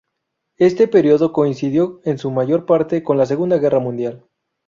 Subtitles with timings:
[0.57, 4.25] Este periodo coincidió en su mayor parte con la Segunda Guerra Mundial.